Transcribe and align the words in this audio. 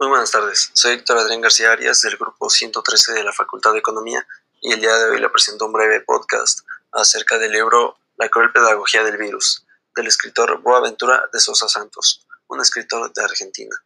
Muy 0.00 0.10
buenas 0.10 0.30
tardes, 0.30 0.70
soy 0.74 0.92
Héctor 0.92 1.18
Adrián 1.18 1.40
García 1.40 1.72
Arias 1.72 2.02
del 2.02 2.16
grupo 2.16 2.48
113 2.48 3.14
de 3.14 3.24
la 3.24 3.32
Facultad 3.32 3.72
de 3.72 3.80
Economía 3.80 4.24
y 4.60 4.72
el 4.72 4.80
día 4.80 4.96
de 4.96 5.10
hoy 5.10 5.20
le 5.20 5.28
presento 5.28 5.66
un 5.66 5.72
breve 5.72 6.02
podcast 6.02 6.60
acerca 6.92 7.36
del 7.36 7.50
libro 7.50 7.98
La 8.16 8.28
cruel 8.28 8.52
pedagogía 8.52 9.02
del 9.02 9.16
virus, 9.16 9.66
del 9.96 10.06
escritor 10.06 10.62
Boaventura 10.62 11.28
de 11.32 11.40
Sosa 11.40 11.68
Santos, 11.68 12.24
un 12.46 12.60
escritor 12.60 13.12
de 13.12 13.24
Argentina. 13.24 13.76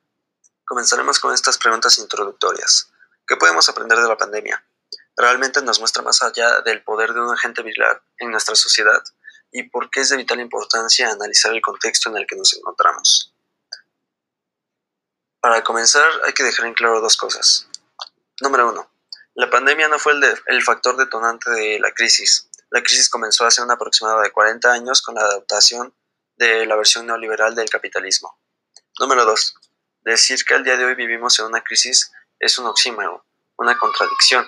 Comenzaremos 0.67 1.19
con 1.19 1.33
estas 1.33 1.57
preguntas 1.57 1.97
introductorias. 1.97 2.93
¿Qué 3.27 3.37
podemos 3.37 3.71
aprender 3.71 3.99
de 3.99 4.09
la 4.09 4.19
pandemia? 4.19 4.63
¿Realmente 5.17 5.63
nos 5.63 5.81
muestra 5.81 6.03
más 6.03 6.23
allá 6.23 6.61
del 6.61 6.85
poder 6.85 7.15
de 7.15 7.23
un 7.23 7.33
agente 7.33 7.63
viral 7.63 8.03
en 8.19 8.31
nuestra 8.31 8.55
sociedad? 8.55 9.03
¿Y 9.51 9.63
por 9.71 9.89
qué 9.89 10.01
es 10.01 10.11
de 10.11 10.19
vital 10.19 10.41
importancia 10.41 11.11
analizar 11.11 11.55
el 11.55 11.63
contexto 11.63 12.11
en 12.11 12.19
el 12.19 12.27
que 12.27 12.37
nos 12.37 12.55
encontramos? 12.55 13.32
Para 15.43 15.65
comenzar, 15.65 16.09
hay 16.25 16.33
que 16.35 16.45
dejar 16.45 16.67
en 16.67 16.75
claro 16.75 17.01
dos 17.01 17.17
cosas. 17.17 17.67
Número 18.41 18.71
uno, 18.71 18.89
la 19.35 19.51
pandemia 19.51 19.89
no 19.89 19.99
fue 19.99 20.13
el, 20.47 20.63
factor 20.63 20.97
detonante 20.97 21.51
de 21.51 21.81
la 21.81 21.91
crisis. 21.91 22.49
La 22.71 22.81
crisis 22.81 23.09
comenzó 23.09 23.45
hace 23.45 23.61
un 23.61 23.73
aproximado 23.73 24.21
de 24.21 24.31
40 24.31 24.73
años 24.73 25.03
con 25.03 25.17
la 25.17 25.23
adaptación 25.23 25.93
de 26.37 26.65
la 26.65 26.77
versión 26.77 27.09
neoliberal 27.09 27.57
del 27.57 27.69
capitalismo. 27.69 28.39
Número 29.01 29.25
dos, 29.25 29.57
decir 30.03 30.45
que 30.45 30.55
al 30.55 30.63
día 30.63 30.77
de 30.77 30.85
hoy 30.85 30.95
vivimos 30.95 31.37
en 31.41 31.47
una 31.47 31.65
crisis 31.65 32.13
es 32.39 32.57
un 32.59 32.67
oxímoro, 32.67 33.27
una 33.57 33.77
contradicción. 33.77 34.47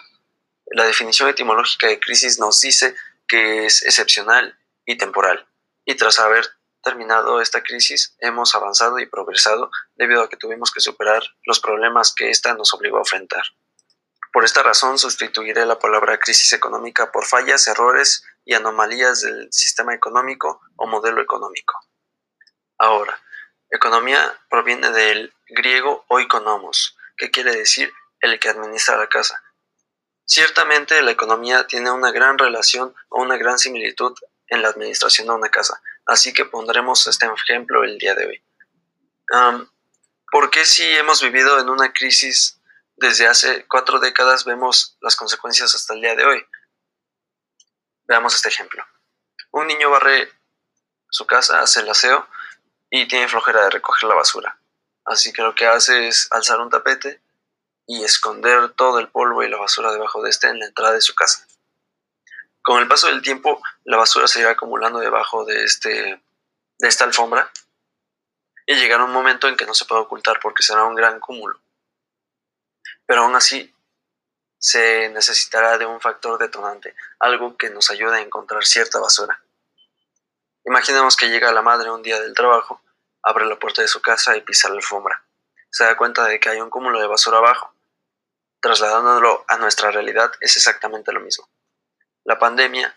La 0.67 0.85
definición 0.85 1.29
etimológica 1.29 1.89
de 1.89 1.99
crisis 1.99 2.39
nos 2.39 2.61
dice 2.61 2.95
que 3.27 3.67
es 3.67 3.83
excepcional 3.83 4.57
y 4.87 4.97
temporal. 4.97 5.45
Y 5.85 5.97
tras 5.97 6.21
haber 6.21 6.49
terminado 6.85 7.41
esta 7.41 7.63
crisis, 7.63 8.15
hemos 8.21 8.55
avanzado 8.55 9.01
y 9.01 9.07
progresado 9.07 9.71
debido 9.97 10.23
a 10.23 10.29
que 10.29 10.37
tuvimos 10.37 10.71
que 10.71 10.81
superar 10.81 11.23
los 11.45 11.59
problemas 11.59 12.15
que 12.15 12.31
ésta 12.31 12.55
nos 12.55 12.73
obligó 12.75 12.99
a 12.99 13.01
enfrentar. 13.01 13.43
Por 14.33 14.45
esta 14.45 14.63
razón, 14.63 14.99
sustituiré 14.99 15.65
la 15.65 15.79
palabra 15.79 16.19
crisis 16.19 16.53
económica 16.53 17.11
por 17.11 17.25
fallas, 17.25 17.67
errores 17.67 18.25
y 18.45 18.55
anomalías 18.55 19.23
del 19.23 19.49
sistema 19.53 19.95
económico 19.95 20.61
o 20.77 20.87
modelo 20.87 21.23
económico. 21.23 21.79
Ahora, 22.79 23.19
economía 23.71 24.39
proviene 24.51 24.91
del 24.91 25.33
griego 25.49 26.05
oikonomos, 26.09 26.97
que 27.17 27.31
quiere 27.31 27.55
decir 27.55 27.93
el 28.21 28.39
que 28.41 28.49
administra 28.49 28.97
la 28.97 29.09
casa. 29.09 29.43
Ciertamente 30.25 31.01
la 31.03 31.11
economía 31.11 31.67
tiene 31.67 31.91
una 31.91 32.11
gran 32.11 32.39
relación 32.39 32.95
o 33.11 33.23
una 33.23 33.37
gran 33.37 33.59
similitud 33.59 34.15
en 34.49 34.63
la 34.63 34.69
administración 34.69 35.29
de 35.29 35.35
una 35.35 35.49
casa, 35.51 35.81
Así 36.07 36.33
que 36.33 36.45
pondremos 36.45 37.07
este 37.07 37.27
ejemplo 37.27 37.85
el 37.85 37.99
día 37.99 38.15
de 38.15 38.27
hoy. 38.27 38.45
¿Por 40.31 40.51
qué 40.51 40.65
si 40.65 40.83
hemos 40.83 41.23
vivido 41.23 41.59
en 41.61 41.69
una 41.69 41.93
crisis 41.93 42.61
desde 42.97 43.27
hace 43.27 43.67
cuatro 43.67 43.99
décadas 43.99 44.45
vemos 44.45 44.97
las 45.01 45.17
consecuencias 45.17 45.75
hasta 45.75 45.95
el 45.95 46.01
día 46.01 46.15
de 46.15 46.25
hoy? 46.25 46.47
Veamos 48.07 48.35
este 48.35 48.49
ejemplo. 48.49 48.85
Un 49.51 49.67
niño 49.67 49.91
barre 49.91 50.31
su 51.09 51.27
casa, 51.27 51.61
hace 51.61 51.81
el 51.81 51.89
aseo 51.89 52.29
y 52.91 53.07
tiene 53.07 53.29
flojera 53.29 53.63
de 53.63 53.71
recoger 53.71 54.09
la 54.09 54.17
basura. 54.17 54.59
Así 55.05 55.33
que 55.33 55.43
lo 55.43 55.55
que 55.55 55.67
hace 55.67 56.09
es 56.09 56.29
alzar 56.33 56.61
un 56.61 56.71
tapete 56.71 57.23
y 57.87 58.03
esconder 58.03 58.71
todo 58.71 58.99
el 58.99 59.09
polvo 59.09 59.43
y 59.43 59.49
la 59.49 59.59
basura 59.59 59.93
debajo 59.93 60.23
de 60.23 60.31
este 60.31 60.49
en 60.49 60.59
la 60.59 60.67
entrada 60.67 60.93
de 60.93 61.01
su 61.01 61.15
casa. 61.15 61.47
Con 62.65 62.81
el 62.81 62.89
paso 62.89 63.09
del 63.09 63.21
tiempo, 63.21 63.63
la 63.85 63.99
basura 63.99 64.27
se 64.27 64.41
irá 64.41 64.53
acumulando 64.53 64.99
debajo 64.99 65.45
de, 65.45 65.65
este, 65.65 65.91
de 66.79 66.89
esta 66.89 67.05
alfombra 67.05 67.53
y 68.65 68.75
llegará 68.77 69.05
un 69.05 69.13
momento 69.13 69.49
en 69.49 69.57
que 69.59 69.67
no 69.67 69.75
se 69.75 69.85
puede 69.85 70.01
ocultar 70.01 70.41
porque 70.41 70.63
será 70.63 70.85
un 70.85 70.95
gran 70.95 71.21
cúmulo. 71.21 71.61
Pero 73.05 73.25
aún 73.25 73.37
así, 73.37 73.71
se 74.57 75.11
necesitará 75.11 75.77
de 75.77 75.85
un 75.85 76.01
factor 76.01 76.39
detonante, 76.39 76.97
algo 77.19 77.55
que 77.59 77.69
nos 77.69 77.91
ayude 77.91 78.17
a 78.17 78.23
encontrar 78.23 78.65
cierta 78.65 78.99
basura. 78.99 79.45
Imaginemos 80.65 81.19
que 81.19 81.29
llega 81.29 81.53
la 81.53 81.61
madre 81.61 81.91
un 81.91 82.03
día 82.03 82.19
del 82.19 82.33
trabajo, 82.33 82.81
abre 83.23 83.45
la 83.45 83.59
puerta 83.59 83.83
de 83.83 83.89
su 83.89 84.01
casa 84.01 84.39
y 84.39 84.41
pisa 84.41 84.71
la 84.71 84.77
alfombra. 84.77 85.23
Se 85.71 85.85
da 85.85 85.99
cuenta 85.99 86.25
de 86.25 86.41
que 86.41 86.49
hay 86.49 86.63
un 86.63 86.71
cúmulo 86.71 86.99
de 86.99 87.09
basura 87.09 87.37
abajo. 87.37 87.75
Trasladándolo 88.59 89.45
a 89.49 89.59
nuestra 89.59 89.91
realidad 89.91 90.33
es 90.41 90.57
exactamente 90.57 91.13
lo 91.13 91.21
mismo. 91.21 91.47
La 92.25 92.39
pandemia 92.39 92.97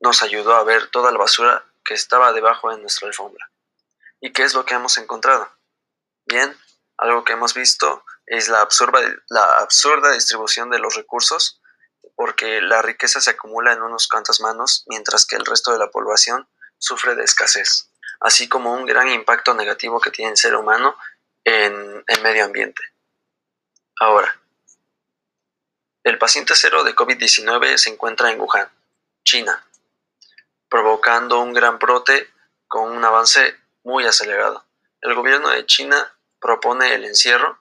nos 0.00 0.22
ayudó 0.22 0.54
a 0.54 0.64
ver 0.64 0.88
toda 0.88 1.12
la 1.12 1.18
basura 1.18 1.64
que 1.84 1.94
estaba 1.94 2.32
debajo 2.32 2.70
de 2.70 2.78
nuestra 2.78 3.08
alfombra. 3.08 3.50
¿Y 4.20 4.32
qué 4.32 4.42
es 4.42 4.54
lo 4.54 4.64
que 4.64 4.74
hemos 4.74 4.98
encontrado? 4.98 5.48
Bien, 6.24 6.56
algo 6.96 7.24
que 7.24 7.34
hemos 7.34 7.54
visto 7.54 8.04
es 8.26 8.48
la 8.48 8.60
absurda, 8.60 10.10
distribución 10.12 10.70
de 10.70 10.78
los 10.78 10.94
recursos, 10.96 11.60
porque 12.14 12.60
la 12.62 12.82
riqueza 12.82 13.20
se 13.20 13.30
acumula 13.30 13.72
en 13.72 13.82
unos 13.82 14.08
cuantas 14.08 14.40
manos, 14.40 14.84
mientras 14.88 15.26
que 15.26 15.36
el 15.36 15.44
resto 15.44 15.72
de 15.72 15.78
la 15.78 15.90
población 15.90 16.48
sufre 16.78 17.14
de 17.14 17.24
escasez, 17.24 17.90
así 18.20 18.48
como 18.48 18.72
un 18.72 18.86
gran 18.86 19.08
impacto 19.08 19.54
negativo 19.54 20.00
que 20.00 20.10
tiene 20.10 20.32
el 20.32 20.36
ser 20.38 20.56
humano 20.56 20.96
en 21.44 22.02
el 22.06 22.22
medio 22.22 22.44
ambiente. 22.44 22.82
Ahora, 24.00 24.34
el 26.06 26.18
paciente 26.18 26.54
cero 26.54 26.84
de 26.84 26.94
COVID-19 26.94 27.78
se 27.78 27.90
encuentra 27.90 28.30
en 28.30 28.40
Wuhan, 28.40 28.70
China, 29.24 29.66
provocando 30.68 31.40
un 31.40 31.52
gran 31.52 31.80
brote 31.80 32.30
con 32.68 32.92
un 32.92 33.04
avance 33.04 33.56
muy 33.82 34.06
acelerado. 34.06 34.64
El 35.00 35.16
gobierno 35.16 35.48
de 35.48 35.66
China 35.66 36.16
propone 36.38 36.94
el 36.94 37.04
encierro 37.04 37.58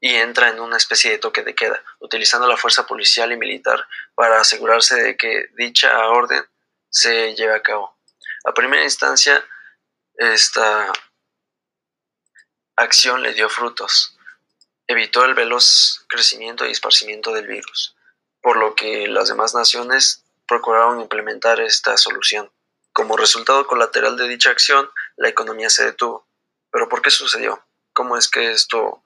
y 0.00 0.14
entra 0.14 0.48
en 0.48 0.60
una 0.60 0.78
especie 0.78 1.10
de 1.10 1.18
toque 1.18 1.42
de 1.42 1.54
queda, 1.54 1.84
utilizando 2.00 2.48
la 2.48 2.56
fuerza 2.56 2.86
policial 2.86 3.30
y 3.30 3.36
militar 3.36 3.86
para 4.14 4.40
asegurarse 4.40 4.96
de 4.96 5.14
que 5.18 5.50
dicha 5.58 6.08
orden 6.08 6.42
se 6.88 7.34
lleve 7.34 7.56
a 7.56 7.62
cabo. 7.62 7.98
A 8.46 8.54
primera 8.54 8.84
instancia, 8.84 9.44
esta 10.14 10.90
acción 12.74 13.20
le 13.20 13.34
dio 13.34 13.50
frutos 13.50 14.16
evitó 14.86 15.24
el 15.24 15.34
veloz 15.34 16.04
crecimiento 16.08 16.66
y 16.66 16.70
esparcimiento 16.70 17.32
del 17.32 17.46
virus, 17.46 17.96
por 18.40 18.56
lo 18.56 18.74
que 18.74 19.06
las 19.08 19.28
demás 19.28 19.54
naciones 19.54 20.24
procuraron 20.46 21.00
implementar 21.00 21.60
esta 21.60 21.96
solución. 21.96 22.50
Como 22.92 23.16
resultado 23.16 23.66
colateral 23.66 24.16
de 24.16 24.28
dicha 24.28 24.50
acción, 24.50 24.90
la 25.16 25.28
economía 25.28 25.70
se 25.70 25.84
detuvo. 25.84 26.26
¿Pero 26.70 26.88
por 26.88 27.00
qué 27.00 27.10
sucedió? 27.10 27.64
¿Cómo 27.92 28.16
es 28.16 28.28
que 28.28 28.50
esto 28.50 29.02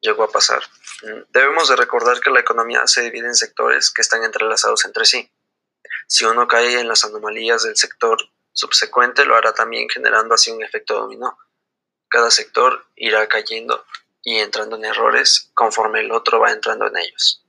llegó 0.00 0.24
a 0.24 0.30
pasar? 0.30 0.62
Mm, 1.02 1.22
debemos 1.30 1.68
de 1.68 1.76
recordar 1.76 2.20
que 2.20 2.30
la 2.30 2.40
economía 2.40 2.86
se 2.86 3.02
divide 3.02 3.26
en 3.26 3.34
sectores 3.34 3.90
que 3.90 4.02
están 4.02 4.24
entrelazados 4.24 4.84
entre 4.84 5.04
sí. 5.04 5.30
Si 6.06 6.24
uno 6.24 6.48
cae 6.48 6.80
en 6.80 6.88
las 6.88 7.04
anomalías 7.04 7.62
del 7.62 7.76
sector 7.76 8.18
subsecuente, 8.52 9.24
lo 9.24 9.36
hará 9.36 9.52
también 9.52 9.88
generando 9.88 10.34
así 10.34 10.50
un 10.50 10.62
efecto 10.64 10.94
dominó. 10.94 11.38
Cada 12.08 12.30
sector 12.32 12.84
irá 12.96 13.28
cayendo 13.28 13.84
y 14.22 14.38
entrando 14.38 14.76
en 14.76 14.84
errores 14.84 15.50
conforme 15.54 16.00
el 16.00 16.12
otro 16.12 16.40
va 16.40 16.52
entrando 16.52 16.86
en 16.86 16.96
ellos. 16.98 17.44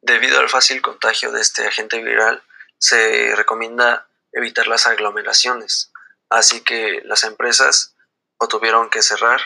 Debido 0.00 0.38
al 0.38 0.48
fácil 0.48 0.80
contagio 0.82 1.32
de 1.32 1.40
este 1.40 1.66
agente 1.66 2.02
viral, 2.02 2.42
se 2.78 3.34
recomienda 3.34 4.08
evitar 4.32 4.68
las 4.68 4.86
aglomeraciones, 4.86 5.92
así 6.28 6.62
que 6.62 7.02
las 7.04 7.24
empresas 7.24 7.94
o 8.38 8.46
tuvieron 8.46 8.90
que 8.90 9.02
cerrar, 9.02 9.40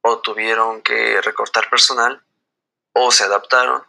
o 0.00 0.20
tuvieron 0.20 0.82
que 0.82 1.20
recortar 1.20 1.68
personal, 1.68 2.22
o 2.92 3.10
se 3.10 3.24
adaptaron 3.24 3.84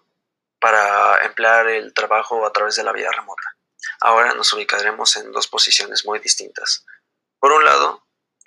para 0.60 1.24
emplear 1.24 1.68
el 1.68 1.94
trabajo 1.94 2.46
a 2.46 2.52
través 2.52 2.76
de 2.76 2.84
la 2.84 2.92
vía 2.92 3.10
remota. 3.12 3.56
Ahora 4.02 4.34
nos 4.34 4.52
ubicaremos 4.54 5.16
en 5.16 5.32
dos 5.32 5.48
posiciones 5.48 6.06
muy 6.06 6.20
distintas. 6.20 6.86
Por 7.40 7.54
un 7.54 7.64
lado 7.64 8.04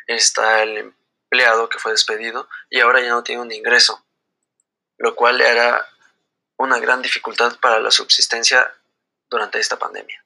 está 0.06 0.62
el 0.62 0.94
empleado 1.32 1.70
que 1.70 1.78
fue 1.78 1.92
despedido 1.92 2.46
y 2.68 2.80
ahora 2.80 3.00
ya 3.00 3.08
no 3.08 3.22
tiene 3.22 3.40
un 3.40 3.52
ingreso, 3.52 4.04
lo 4.98 5.14
cual 5.16 5.38
le 5.38 5.48
hará 5.48 5.88
una 6.58 6.78
gran 6.78 7.00
dificultad 7.00 7.58
para 7.58 7.80
la 7.80 7.90
subsistencia 7.90 8.70
durante 9.30 9.58
esta 9.58 9.78
pandemia. 9.78 10.22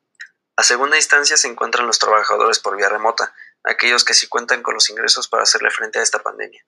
A 0.57 0.65
segunda 0.65 0.97
instancia 0.97 1.37
se 1.37 1.47
encuentran 1.47 1.87
los 1.87 2.01
trabajadores 2.01 2.59
por 2.59 2.77
vía 2.77 2.89
remota, 2.89 3.33
aquellos 3.63 4.05
que 4.05 4.15
sí 4.15 4.27
cuentan 4.27 4.65
con 4.65 4.75
los 4.75 4.91
ingresos 4.91 5.29
para 5.29 5.45
hacerle 5.45 5.71
frente 5.71 6.01
a 6.01 6.03
esta 6.03 6.25
pandemia. 6.25 6.67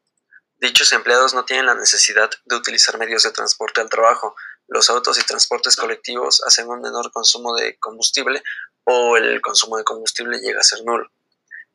Dichos 0.59 0.93
empleados 0.93 1.35
no 1.35 1.45
tienen 1.45 1.67
la 1.67 1.75
necesidad 1.75 2.31
de 2.45 2.57
utilizar 2.57 2.97
medios 2.97 3.25
de 3.25 3.33
transporte 3.33 3.81
al 3.81 3.91
trabajo. 3.91 4.37
Los 4.69 4.89
autos 4.89 5.19
y 5.19 5.25
transportes 5.25 5.75
colectivos 5.75 6.43
hacen 6.47 6.69
un 6.69 6.81
menor 6.81 7.11
consumo 7.11 7.57
de 7.57 7.77
combustible 7.79 8.45
o 8.85 9.17
el 9.17 9.41
consumo 9.41 9.79
de 9.79 9.85
combustible 9.85 10.39
llega 10.39 10.61
a 10.61 10.65
ser 10.65 10.85
nulo 10.85 11.11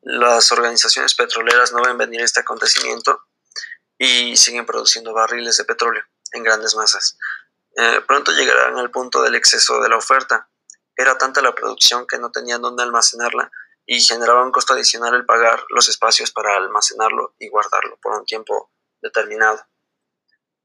las 0.04 0.52
organizaciones 0.52 1.14
petroleras 1.14 1.72
no 1.72 1.82
ven 1.82 1.96
venir 1.96 2.20
este 2.20 2.40
acontecimiento 2.40 3.22
y 3.98 4.36
siguen 4.36 4.66
produciendo 4.66 5.14
barriles 5.14 5.56
de 5.56 5.64
petróleo 5.64 6.04
en 6.32 6.42
grandes 6.42 6.74
masas. 6.74 7.16
Eh, 7.76 8.02
pronto 8.06 8.32
llegarán 8.32 8.78
al 8.78 8.90
punto 8.90 9.22
del 9.22 9.34
exceso 9.34 9.80
de 9.80 9.88
la 9.88 9.96
oferta. 9.96 10.48
Era 10.94 11.16
tanta 11.16 11.40
la 11.40 11.54
producción 11.54 12.06
que 12.06 12.18
no 12.18 12.30
tenían 12.30 12.60
dónde 12.60 12.82
almacenarla 12.82 13.50
y 13.86 14.00
generaba 14.00 14.44
un 14.44 14.52
costo 14.52 14.74
adicional 14.74 15.14
el 15.14 15.26
pagar 15.26 15.64
los 15.70 15.88
espacios 15.88 16.30
para 16.30 16.56
almacenarlo 16.56 17.34
y 17.38 17.48
guardarlo 17.48 17.98
por 18.02 18.14
un 18.14 18.24
tiempo 18.24 18.70
determinado. 19.00 19.66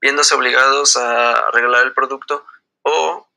viéndose 0.01 0.33
obligados 0.33 0.95
a 0.95 1.33
arreglar 1.33 1.85
el 1.85 1.93
producto 1.93 2.45
o 2.83 3.27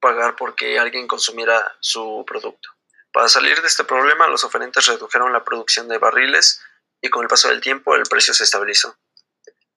pagar 0.00 0.36
porque 0.36 0.78
alguien 0.78 1.08
consumiera 1.08 1.76
su 1.80 2.24
producto. 2.24 2.73
Para 3.14 3.28
salir 3.28 3.62
de 3.62 3.68
este 3.68 3.84
problema, 3.84 4.26
los 4.26 4.42
oferentes 4.42 4.86
redujeron 4.86 5.32
la 5.32 5.44
producción 5.44 5.86
de 5.86 5.98
barriles 5.98 6.60
y 7.00 7.10
con 7.10 7.22
el 7.22 7.28
paso 7.28 7.46
del 7.46 7.60
tiempo 7.60 7.94
el 7.94 8.02
precio 8.10 8.34
se 8.34 8.42
estabilizó. 8.42 8.98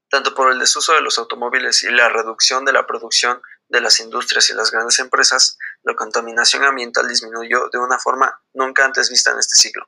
Tanto 0.10 0.34
por 0.34 0.52
el 0.52 0.58
desuso 0.58 0.94
de 0.94 1.02
los 1.02 1.20
automóviles 1.20 1.84
y 1.84 1.92
la 1.92 2.10
reducción 2.10 2.66
de 2.66 2.74
la 2.74 2.88
producción 2.88 3.40
de 3.68 3.80
las 3.80 4.00
industrias 4.00 4.50
y 4.50 4.54
las 4.54 4.72
grandes 4.72 4.98
empresas, 4.98 5.60
la 5.84 5.96
contaminación 5.96 6.64
ambiental 6.64 7.08
disminuyó 7.08 7.70
de 7.72 7.78
una 7.78 8.00
forma 8.00 8.42
nunca 8.54 8.86
antes 8.86 9.12
vista 9.12 9.34
en 9.34 9.38
este 9.38 9.56
siglo. 9.56 9.88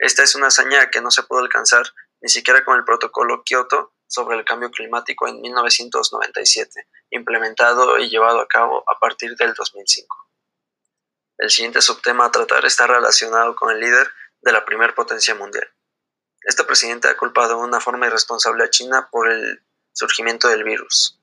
Esta 0.00 0.24
es 0.24 0.34
una 0.34 0.48
hazaña 0.48 0.90
que 0.90 1.00
no 1.00 1.12
se 1.12 1.22
pudo 1.22 1.38
alcanzar 1.38 1.86
ni 2.20 2.28
siquiera 2.28 2.64
con 2.64 2.78
el 2.78 2.84
protocolo 2.84 3.44
Kioto 3.44 3.94
sobre 4.08 4.36
el 4.36 4.44
cambio 4.44 4.72
climático 4.72 5.28
en 5.28 5.40
1997, 5.40 6.88
implementado 7.10 7.96
y 7.98 8.10
llevado 8.10 8.40
a 8.40 8.48
cabo 8.48 8.82
a 8.90 8.98
partir 8.98 9.36
del 9.36 9.54
2005. 9.54 10.27
El 11.38 11.50
siguiente 11.50 11.80
subtema 11.80 12.26
a 12.26 12.30
tratar 12.32 12.64
está 12.66 12.86
relacionado 12.86 13.54
con 13.54 13.70
el 13.70 13.80
líder 13.80 14.10
de 14.42 14.52
la 14.52 14.64
primer 14.64 14.94
potencia 14.94 15.34
mundial. 15.34 15.72
Este 16.42 16.64
presidente 16.64 17.08
ha 17.08 17.16
culpado 17.16 17.48
de 17.60 17.66
una 17.66 17.80
forma 17.80 18.06
irresponsable 18.06 18.64
a 18.64 18.70
China 18.70 19.08
por 19.10 19.30
el 19.30 19.62
surgimiento 19.92 20.48
del 20.48 20.64
virus. 20.64 21.20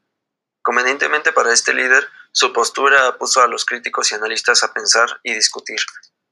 Convenientemente 0.62 1.32
para 1.32 1.54
este 1.54 1.74
líder, 1.74 2.08
su 2.32 2.54
postura 2.54 3.18
puso 3.18 3.42
a 3.42 3.48
los 3.48 3.66
críticos 3.66 4.12
y 4.12 4.16
analistas 4.16 4.64
a 4.64 4.74
pensar 4.74 5.20
y 5.24 5.34
discutir 5.34 5.80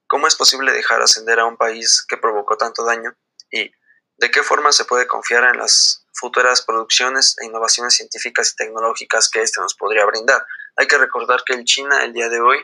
cómo 0.08 0.28
es 0.28 0.36
posible 0.36 0.72
dejar 0.72 1.02
ascender 1.02 1.40
a 1.40 1.46
un 1.46 1.58
país 1.58 2.06
que 2.08 2.18
provocó 2.18 2.58
tanto 2.58 2.84
daño 2.86 3.16
y 3.52 3.72
de 4.18 4.32
qué 4.32 4.44
forma 4.44 4.72
se 4.72 4.86
puede 4.86 5.08
confiar 5.08 5.44
en 5.44 5.58
las 5.58 6.06
futuras 6.14 6.62
producciones 6.62 7.36
e 7.40 7.46
innovaciones 7.46 7.96
científicas 7.96 8.52
y 8.52 8.56
tecnológicas 8.56 9.30
que 9.30 9.42
éste 9.42 9.60
nos 9.60 9.76
podría 9.76 10.06
brindar. 10.06 10.46
Hay 10.78 10.88
que 10.88 10.98
recordar 10.98 11.44
que 11.46 11.54
el 11.54 11.66
China 11.66 12.04
el 12.04 12.14
día 12.14 12.30
de 12.30 12.42
hoy 12.42 12.58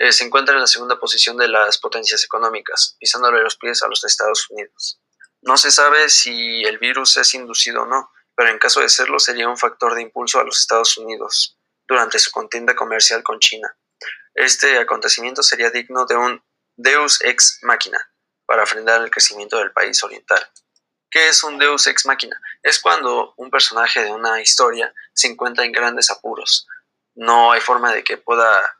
eh, 0.00 0.12
se 0.12 0.24
encuentra 0.24 0.54
en 0.54 0.62
la 0.62 0.66
segunda 0.66 0.98
posición 0.98 1.36
de 1.36 1.46
las 1.46 1.76
potencias 1.76 2.24
económicas, 2.24 2.96
pisándole 2.98 3.42
los 3.42 3.56
pies 3.56 3.82
a 3.82 3.86
los 3.86 4.02
Estados 4.02 4.48
Unidos. 4.48 4.98
No 5.42 5.58
se 5.58 5.70
sabe 5.70 6.08
si 6.08 6.62
el 6.64 6.78
virus 6.78 7.18
es 7.18 7.34
inducido 7.34 7.82
o 7.82 7.86
no, 7.86 8.10
pero 8.34 8.48
en 8.48 8.58
caso 8.58 8.80
de 8.80 8.88
serlo 8.88 9.18
sería 9.18 9.46
un 9.46 9.58
factor 9.58 9.94
de 9.94 10.00
impulso 10.00 10.40
a 10.40 10.44
los 10.44 10.58
Estados 10.58 10.96
Unidos 10.96 11.58
durante 11.86 12.18
su 12.18 12.30
contienda 12.30 12.74
comercial 12.74 13.22
con 13.22 13.40
China. 13.40 13.76
Este 14.32 14.78
acontecimiento 14.78 15.42
sería 15.42 15.68
digno 15.68 16.06
de 16.06 16.16
un 16.16 16.42
deus 16.76 17.22
ex 17.22 17.58
machina 17.60 18.00
para 18.46 18.64
frenar 18.64 19.02
el 19.02 19.10
crecimiento 19.10 19.58
del 19.58 19.72
país 19.72 20.02
oriental. 20.02 20.40
¿Qué 21.10 21.28
es 21.28 21.44
un 21.44 21.58
deus 21.58 21.86
ex 21.86 22.06
machina? 22.06 22.40
Es 22.62 22.78
cuando 22.78 23.34
un 23.36 23.50
personaje 23.50 24.02
de 24.02 24.12
una 24.12 24.40
historia 24.40 24.94
se 25.12 25.26
encuentra 25.26 25.66
en 25.66 25.72
grandes 25.72 26.10
apuros. 26.10 26.66
No 27.14 27.52
hay 27.52 27.60
forma 27.60 27.92
de 27.92 28.02
que 28.02 28.16
pueda 28.16 28.79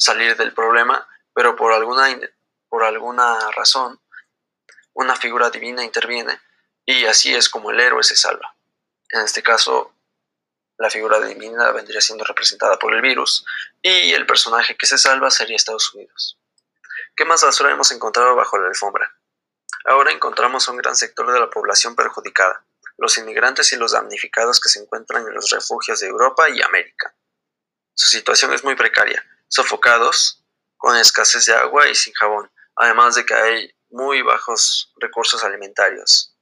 salir 0.00 0.34
del 0.36 0.54
problema, 0.54 1.06
pero 1.34 1.54
por 1.54 1.72
alguna, 1.72 2.08
por 2.68 2.84
alguna 2.84 3.50
razón 3.50 4.00
una 4.94 5.14
figura 5.14 5.50
divina 5.50 5.84
interviene 5.84 6.40
y 6.86 7.04
así 7.04 7.34
es 7.34 7.48
como 7.48 7.70
el 7.70 7.80
héroe 7.80 8.02
se 8.02 8.16
salva. 8.16 8.56
En 9.10 9.20
este 9.20 9.42
caso, 9.42 9.94
la 10.78 10.88
figura 10.88 11.20
divina 11.20 11.70
vendría 11.72 12.00
siendo 12.00 12.24
representada 12.24 12.78
por 12.78 12.94
el 12.94 13.02
virus 13.02 13.44
y 13.82 14.12
el 14.12 14.26
personaje 14.26 14.76
que 14.76 14.86
se 14.86 14.96
salva 14.96 15.30
sería 15.30 15.56
Estados 15.56 15.94
Unidos. 15.94 16.38
¿Qué 17.14 17.26
más 17.26 17.42
basura 17.42 17.70
hemos 17.70 17.92
encontrado 17.92 18.34
bajo 18.34 18.58
la 18.58 18.68
alfombra? 18.68 19.14
Ahora 19.84 20.12
encontramos 20.12 20.66
un 20.68 20.78
gran 20.78 20.96
sector 20.96 21.30
de 21.30 21.40
la 21.40 21.50
población 21.50 21.94
perjudicada, 21.94 22.64
los 22.96 23.18
inmigrantes 23.18 23.72
y 23.72 23.76
los 23.76 23.92
damnificados 23.92 24.60
que 24.60 24.70
se 24.70 24.80
encuentran 24.80 25.26
en 25.26 25.34
los 25.34 25.50
refugios 25.50 26.00
de 26.00 26.08
Europa 26.08 26.48
y 26.48 26.62
América. 26.62 27.14
Su 27.94 28.08
situación 28.08 28.54
es 28.54 28.64
muy 28.64 28.74
precaria, 28.76 29.24
sofocados, 29.50 30.44
con 30.78 30.96
escasez 30.96 31.44
de 31.44 31.54
agua 31.54 31.88
y 31.88 31.94
sin 31.94 32.14
jabón, 32.14 32.50
además 32.76 33.16
de 33.16 33.26
que 33.26 33.34
hay 33.34 33.74
muy 33.90 34.22
bajos 34.22 34.94
recursos 34.96 35.44
alimentarios. 35.44 36.34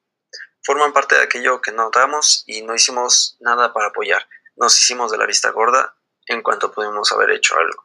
Forman 0.63 0.93
parte 0.93 1.17
de 1.17 1.23
aquello 1.23 1.61
que 1.61 1.73
notamos 1.73 2.45
y 2.47 2.63
no 2.63 2.75
hicimos 2.75 3.37
nada 3.41 3.73
para 3.73 3.89
apoyar. 3.89 4.29
Nos 4.55 4.79
hicimos 4.81 5.11
de 5.11 5.19
la 5.19 5.27
vista 5.27 5.51
gorda 5.51 5.97
en 6.27 6.43
cuanto 6.43 6.71
pudimos 6.71 7.11
haber 7.11 7.31
hecho 7.31 7.57
algo. 7.57 7.85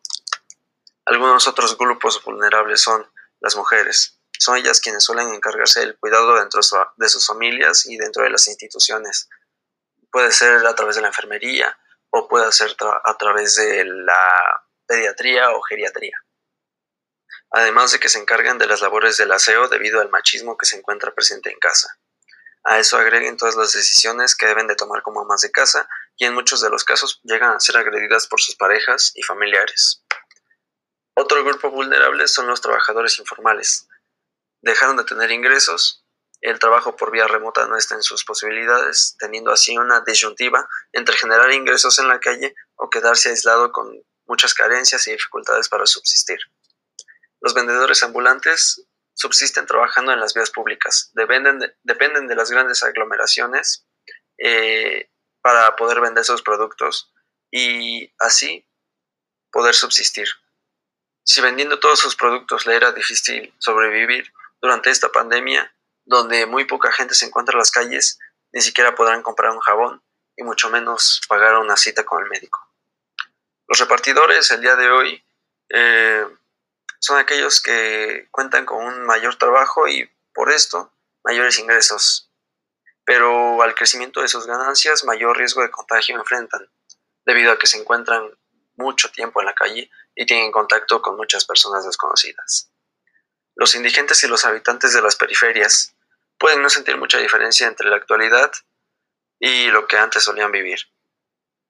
Algunos 1.06 1.48
otros 1.48 1.78
grupos 1.78 2.22
vulnerables 2.24 2.82
son 2.82 3.10
las 3.40 3.56
mujeres. 3.56 4.20
Son 4.38 4.58
ellas 4.58 4.82
quienes 4.82 5.04
suelen 5.04 5.34
encargarse 5.34 5.80
del 5.80 5.98
cuidado 5.98 6.36
dentro 6.36 6.60
de 6.98 7.10
sus 7.10 7.26
familias 7.26 7.86
y 7.86 7.98
dentro 7.98 8.24
de 8.24 8.30
las 8.30 8.48
instituciones. 8.48 9.30
Puede 10.12 10.32
ser 10.32 10.66
a 10.66 10.76
través 10.76 10.98
de 10.98 11.02
la 11.02 11.08
enfermería 11.08 11.78
o 12.10 12.28
puede 12.28 12.52
ser 12.52 12.76
a 13.06 13.18
través 13.18 13.56
de 13.56 13.86
la 13.86 14.63
pediatría 14.94 15.50
o 15.52 15.62
geriatría. 15.62 16.16
Además 17.50 17.92
de 17.92 18.00
que 18.00 18.10
se 18.10 18.20
encargan 18.20 18.60
de 18.60 18.68
las 18.68 18.82
labores 18.82 19.18
del 19.18 19.32
aseo 19.32 19.68
debido 19.68 20.02
al 20.02 20.10
machismo 20.10 20.56
que 20.56 20.68
se 20.68 20.78
encuentra 20.78 21.14
presente 21.16 21.52
en 21.52 21.58
casa. 21.58 22.00
A 22.64 22.80
eso 22.80 22.98
agreguen 22.98 23.38
todas 23.38 23.56
las 23.56 23.74
decisiones 23.74 24.36
que 24.36 24.46
deben 24.46 24.68
de 24.68 24.76
tomar 24.76 25.02
como 25.02 25.22
amas 25.22 25.42
de 25.42 25.52
casa 25.52 25.90
y 26.16 26.26
en 26.26 26.36
muchos 26.36 26.62
de 26.62 26.70
los 26.70 26.84
casos 26.84 27.20
llegan 27.24 27.56
a 27.56 27.60
ser 27.60 27.78
agredidas 27.78 28.28
por 28.28 28.40
sus 28.40 28.56
parejas 28.56 29.12
y 29.16 29.24
familiares. 29.24 30.04
Otro 31.16 31.44
grupo 31.44 31.72
vulnerable 31.72 32.28
son 32.28 32.48
los 32.48 32.62
trabajadores 32.62 33.18
informales. 33.18 33.88
Dejaron 34.62 34.98
de 34.98 35.06
tener 35.06 35.32
ingresos, 35.32 36.06
el 36.42 36.60
trabajo 36.60 36.96
por 36.96 37.12
vía 37.12 37.28
remota 37.28 37.66
no 37.68 37.78
está 37.78 37.96
en 37.96 38.04
sus 38.04 38.26
posibilidades, 38.26 39.16
teniendo 39.18 39.52
así 39.52 39.78
una 39.78 40.02
disyuntiva 40.02 40.68
entre 40.92 41.16
generar 41.16 41.52
ingresos 41.52 42.00
en 42.00 42.08
la 42.08 42.20
calle 42.20 42.54
o 42.76 42.90
quedarse 42.90 43.30
aislado 43.30 43.72
con 43.72 44.04
muchas 44.26 44.54
carencias 44.54 45.08
y 45.08 45.12
dificultades 45.12 45.70
para 45.70 45.86
subsistir. 45.86 46.40
Los 47.42 47.54
vendedores 47.54 48.04
ambulantes 48.04 48.86
subsisten 49.14 49.66
trabajando 49.66 50.12
en 50.12 50.20
las 50.20 50.34
vías 50.34 50.50
públicas, 50.50 51.12
dependen 51.14 51.60
de, 51.60 51.76
dependen 51.84 52.28
de 52.28 52.36
las 52.36 52.50
grandes 52.50 52.84
aglomeraciones 52.84 53.86
eh, 54.38 55.10
para 55.42 55.76
poder 55.76 56.02
vender 56.02 56.24
sus 56.24 56.42
productos 56.42 57.14
y 57.52 58.14
así 58.20 58.68
poder 59.52 59.76
subsistir. 59.76 60.28
Si 61.26 61.42
vendiendo 61.42 61.80
todos 61.80 62.00
sus 62.00 62.16
productos 62.16 62.66
le 62.66 62.76
era 62.76 62.92
difícil 62.92 63.54
sobrevivir 63.60 64.34
durante 64.62 64.90
esta 64.90 65.10
pandemia, 65.10 65.74
donde 66.06 66.46
muy 66.46 66.66
poca 66.66 66.92
gente 66.92 67.14
se 67.16 67.26
encuentra 67.26 67.54
en 67.54 67.60
las 67.60 67.72
calles, 67.72 68.20
ni 68.52 68.62
siquiera 68.62 68.96
podrán 68.96 69.22
comprar 69.22 69.52
un 69.52 69.60
jabón 69.60 70.04
y 70.36 70.44
mucho 70.44 70.70
menos 70.70 71.22
pagar 71.28 71.58
una 71.58 71.78
cita 71.78 72.04
con 72.04 72.24
el 72.24 72.30
médico. 72.30 72.60
Los 73.68 73.80
repartidores 73.80 74.52
el 74.52 74.62
día 74.62 74.76
de 74.76 74.90
hoy 74.92 75.24
eh, 75.70 76.26
son 77.00 77.18
aquellos 77.18 77.62
que 77.62 78.28
cuentan 78.32 78.66
con 78.66 78.86
un 78.86 79.06
mayor 79.06 79.36
trabajo 79.38 79.88
y 79.88 80.10
por 80.34 80.52
esto 80.52 80.92
mayores 81.24 81.60
ingresos, 81.60 82.30
pero 83.06 83.62
al 83.62 83.76
crecimiento 83.76 84.22
de 84.22 84.28
sus 84.28 84.46
ganancias 84.46 85.04
mayor 85.06 85.38
riesgo 85.38 85.62
de 85.62 85.72
contagio 85.72 86.18
enfrentan, 86.18 86.70
debido 87.26 87.52
a 87.52 87.58
que 87.58 87.68
se 87.68 87.78
encuentran 87.78 88.38
mucho 88.76 89.12
tiempo 89.12 89.40
en 89.40 89.48
la 89.48 89.54
calle 89.54 89.90
y 90.16 90.26
tienen 90.26 90.52
contacto 90.52 91.02
con 91.02 91.16
muchas 91.16 91.46
personas 91.46 91.86
desconocidas. 91.86 92.72
Los 93.56 93.76
indigentes 93.76 94.24
y 94.24 94.28
los 94.28 94.46
habitantes 94.46 94.94
de 94.94 95.02
las 95.02 95.16
periferias 95.16 95.96
pueden 96.38 96.62
no 96.62 96.70
sentir 96.70 96.98
mucha 96.98 97.20
diferencia 97.20 97.68
entre 97.68 97.90
la 97.90 97.98
actualidad 97.98 98.52
y 99.40 99.68
lo 99.68 99.88
que 99.88 99.98
antes 99.98 100.24
solían 100.24 100.52
vivir. 100.52 100.80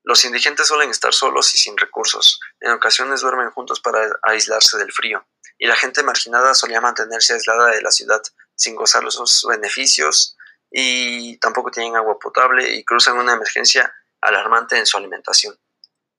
Los 0.04 0.26
indigentes 0.26 0.68
suelen 0.68 0.90
estar 0.90 1.14
solos 1.14 1.54
y 1.56 1.58
sin 1.58 1.78
recursos, 1.78 2.40
en 2.60 2.72
ocasiones 2.72 3.22
duermen 3.22 3.52
juntos 3.52 3.80
para 3.80 4.06
aislarse 4.24 4.78
del 4.78 4.92
frío, 4.92 5.26
y 5.58 5.66
la 5.66 5.78
gente 5.78 6.04
marginada 6.04 6.54
solía 6.54 6.82
mantenerse 6.82 7.34
aislada 7.34 7.72
de 7.72 7.82
la 7.82 7.92
ciudad 7.92 8.22
sin 8.56 8.76
gozar 8.76 9.04
los 9.04 9.46
beneficios 9.48 10.36
y 10.70 11.38
tampoco 11.38 11.72
tienen 11.72 11.96
agua 11.96 12.20
potable 12.20 12.74
y 12.74 12.84
cruzan 12.84 13.18
una 13.18 13.34
emergencia 13.34 13.94
alarmante 14.20 14.78
en 14.78 14.86
su 14.86 14.98
alimentación. 14.98 15.58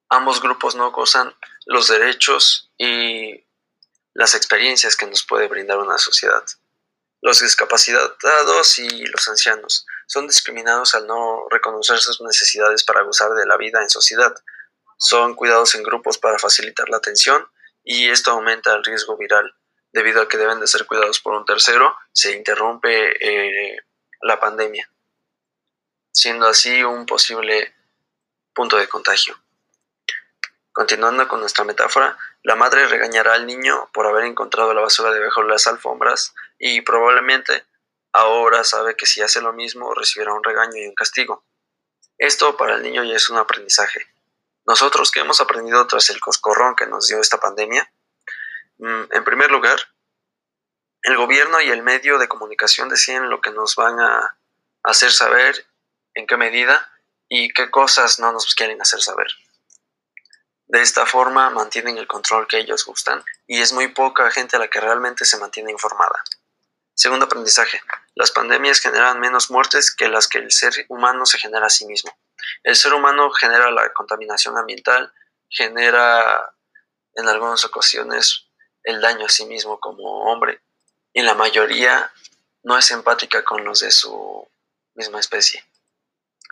Ambos 0.09 0.41
grupos 0.41 0.75
no 0.77 0.91
gozan 0.93 1.35
los 1.67 1.89
derechos 1.89 2.71
y 2.79 3.45
las 4.15 4.35
experiencias 4.35 4.97
que 4.97 5.07
nos 5.07 5.25
puede 5.25 5.49
brindar 5.49 5.79
una 5.79 5.99
sociedad. 5.99 6.45
Los 7.21 7.41
discapacitados 7.41 8.79
y 8.79 9.07
los 9.07 9.29
ancianos 9.29 9.87
son 10.07 10.27
discriminados 10.27 10.95
al 10.95 11.07
no 11.07 11.47
reconocer 11.51 11.99
sus 11.99 12.21
necesidades 12.21 12.85
para 12.85 13.03
gozar 13.03 13.31
de 13.33 13.47
la 13.47 13.57
vida 13.57 13.83
en 13.83 13.91
sociedad. 13.91 14.35
Son 14.99 15.35
cuidados 15.35 15.75
en 15.75 15.83
grupos 15.83 16.19
para 16.19 16.39
facilitar 16.39 16.89
la 16.89 16.99
atención 16.99 17.47
y 17.83 18.09
esto 18.09 18.31
aumenta 18.31 18.75
el 18.75 18.85
riesgo 18.85 19.17
viral. 19.17 19.55
Debido 19.93 20.23
a 20.23 20.29
que 20.29 20.39
deben 20.39 20.61
de 20.61 20.67
ser 20.67 20.87
cuidados 20.87 21.21
por 21.21 21.35
un 21.35 21.45
tercero, 21.45 21.97
se 22.13 22.33
interrumpe 22.33 23.13
eh, 23.21 23.77
la 24.23 24.41
pandemia, 24.41 24.91
siendo 26.11 26.49
así 26.49 26.83
un 26.83 27.07
posible 27.07 27.75
punto 28.55 28.77
de 28.77 28.89
contagio. 28.89 29.39
Continuando 30.73 31.29
con 31.29 31.39
nuestra 31.39 31.65
metáfora, 31.65 32.19
la 32.43 32.57
madre 32.57 32.87
regañará 32.89 33.35
al 33.35 33.47
niño 33.47 33.89
por 33.93 34.07
haber 34.07 34.25
encontrado 34.25 34.75
la 34.75 34.81
basura 34.81 35.13
debajo 35.13 35.43
de 35.43 35.49
las 35.49 35.69
alfombras 35.69 36.35
y 36.59 36.81
probablemente 36.81 37.65
ahora 38.15 38.63
sabe 38.63 38.97
que 38.97 39.07
si 39.07 39.21
hace 39.23 39.41
lo 39.41 39.53
mismo 39.53 39.93
recibirá 39.93 40.33
un 40.33 40.45
regaño 40.45 40.77
y 40.77 40.87
un 40.87 40.95
castigo. 40.95 41.45
Esto 42.17 42.57
para 42.57 42.77
el 42.77 42.83
niño 42.83 43.03
ya 43.03 43.17
es 43.17 43.29
un 43.29 43.39
aprendizaje. 43.39 44.07
Nosotros 44.67 45.11
que 45.11 45.21
hemos 45.21 45.41
aprendido 45.41 45.87
tras 45.89 46.09
el 46.11 46.21
coscorrón 46.21 46.77
que 46.77 46.87
nos 46.87 47.09
dio 47.09 47.21
esta 47.21 47.39
pandemia, 47.39 47.93
mm, 48.79 49.03
en 49.11 49.25
primer 49.25 49.51
lugar, 49.51 49.79
el 51.03 51.17
gobierno 51.17 51.61
y 51.61 51.71
el 51.71 51.83
medio 51.83 52.19
de 52.19 52.29
comunicación 52.29 52.89
deciden 52.89 53.29
lo 53.29 53.41
que 53.41 53.51
nos 53.51 53.75
van 53.75 53.99
a 54.01 54.39
hacer 54.85 55.11
saber, 55.11 55.67
en 56.15 56.27
qué 56.29 56.37
medida 56.37 56.89
y 57.29 57.53
qué 57.53 57.69
cosas 57.69 58.21
no 58.21 58.31
nos 58.31 58.55
quieren 58.55 58.81
hacer 58.81 59.03
saber. 59.03 59.27
De 60.67 60.81
esta 60.81 61.05
forma 61.05 61.51
mantienen 61.51 61.99
el 61.99 62.07
control 62.07 62.47
que 62.47 62.59
ellos 62.59 62.87
gustan 62.87 63.25
y 63.47 63.61
es 63.61 63.73
muy 63.73 63.89
poca 63.89 64.31
gente 64.31 64.57
a 64.57 64.61
la 64.61 64.69
que 64.69 64.81
realmente 64.81 65.25
se 65.25 65.37
mantiene 65.37 65.73
informada. 65.73 66.23
Segundo 66.95 67.27
aprendizaje. 67.27 67.81
Las 68.15 68.31
pandemias 68.31 68.81
generan 68.81 69.21
menos 69.21 69.51
muertes 69.51 69.95
que 69.95 70.09
las 70.09 70.29
que 70.29 70.39
el 70.39 70.53
ser 70.53 70.87
humano 70.89 71.27
se 71.27 71.39
genera 71.39 71.67
a 71.67 71.71
sí 71.71 71.87
mismo. 71.87 72.17
El 72.63 72.77
ser 72.77 72.95
humano 72.95 73.31
genera 73.31 73.71
la 73.71 73.93
contaminación 73.93 74.57
ambiental, 74.57 75.13
genera 75.49 76.55
en 77.15 77.29
algunas 77.29 77.65
ocasiones 77.65 78.47
el 78.83 79.01
daño 79.01 79.27
a 79.27 79.31
sí 79.31 79.47
mismo 79.47 79.81
como 79.81 80.31
hombre 80.31 80.61
y 81.13 81.23
la 81.23 81.35
mayoría 81.35 82.13
no 82.63 82.79
es 82.79 82.91
empática 82.91 83.45
con 83.45 83.65
los 83.65 83.81
de 83.81 83.91
su 83.91 84.49
misma 84.95 85.21
especie. 85.21 85.65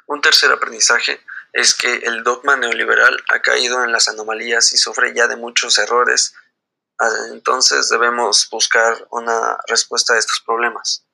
Un 0.06 0.20
tercer 0.20 0.50
aprendizaje 0.50 1.20
es 1.52 1.74
que 1.74 1.94
el 1.94 2.22
dogma 2.22 2.56
neoliberal 2.56 3.22
ha 3.28 3.40
caído 3.40 3.84
en 3.84 3.92
las 3.92 4.08
anomalías 4.08 4.72
y 4.72 4.76
sufre 4.76 5.14
ya 5.14 5.26
de 5.26 5.36
muchos 5.36 5.78
errores, 5.78 6.34
entonces 7.30 7.88
debemos 7.88 8.48
buscar 8.50 9.06
una 9.10 9.58
respuesta 9.66 10.14
a 10.14 10.18
estos 10.18 10.42
problemas. 10.46 11.04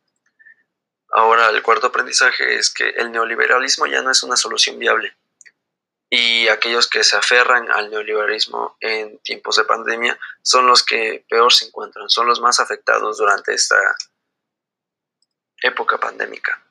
Ahora, 1.10 1.48
el 1.48 1.62
cuarto 1.62 1.86
aprendizaje 1.86 2.56
es 2.56 2.70
que 2.70 2.90
el 2.90 3.10
neoliberalismo 3.10 3.86
ya 3.86 4.02
no 4.02 4.10
es 4.10 4.22
una 4.22 4.36
solución 4.36 4.78
viable 4.78 5.16
y 6.10 6.48
aquellos 6.48 6.88
que 6.88 7.04
se 7.04 7.16
aferran 7.16 7.70
al 7.70 7.90
neoliberalismo 7.90 8.76
en 8.80 9.18
tiempos 9.18 9.56
de 9.56 9.64
pandemia 9.64 10.18
son 10.42 10.66
los 10.66 10.82
que 10.82 11.24
peor 11.28 11.52
se 11.52 11.66
encuentran, 11.66 12.08
son 12.08 12.26
los 12.26 12.40
más 12.40 12.60
afectados 12.60 13.18
durante 13.18 13.52
esta 13.52 13.76
época 15.62 15.98
pandémica. 15.98 16.62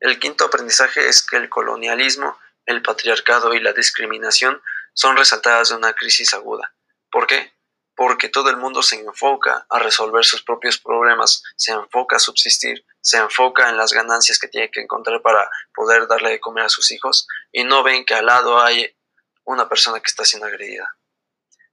El 0.00 0.20
quinto 0.20 0.44
aprendizaje 0.44 1.08
es 1.08 1.26
que 1.26 1.36
el 1.36 1.48
colonialismo, 1.48 2.38
el 2.66 2.82
patriarcado 2.82 3.52
y 3.54 3.60
la 3.60 3.72
discriminación 3.72 4.62
son 4.94 5.16
resaltadas 5.16 5.70
de 5.70 5.76
una 5.76 5.92
crisis 5.94 6.32
aguda. 6.34 6.72
¿Por 7.10 7.26
qué? 7.26 7.52
Porque 7.98 8.28
todo 8.28 8.48
el 8.48 8.56
mundo 8.56 8.80
se 8.80 8.94
enfoca 8.94 9.66
a 9.68 9.80
resolver 9.80 10.24
sus 10.24 10.44
propios 10.44 10.78
problemas, 10.78 11.42
se 11.56 11.72
enfoca 11.72 12.14
a 12.14 12.20
subsistir, 12.20 12.86
se 13.00 13.16
enfoca 13.16 13.68
en 13.68 13.76
las 13.76 13.92
ganancias 13.92 14.38
que 14.38 14.46
tiene 14.46 14.70
que 14.70 14.80
encontrar 14.80 15.20
para 15.20 15.50
poder 15.74 16.06
darle 16.06 16.30
de 16.30 16.38
comer 16.38 16.66
a 16.66 16.68
sus 16.68 16.92
hijos 16.92 17.26
y 17.50 17.64
no 17.64 17.82
ven 17.82 18.04
que 18.04 18.14
al 18.14 18.26
lado 18.26 18.60
hay 18.60 18.96
una 19.42 19.68
persona 19.68 19.98
que 19.98 20.06
está 20.06 20.24
siendo 20.24 20.46
agredida. 20.46 20.96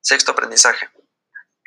Sexto 0.01 0.31
aprendizaje. 0.31 0.89